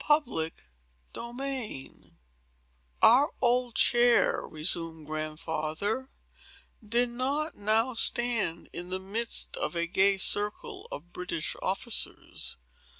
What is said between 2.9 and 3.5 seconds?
"Our